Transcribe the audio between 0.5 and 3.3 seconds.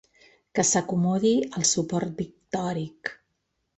Que s’acomodi al suport pictòric.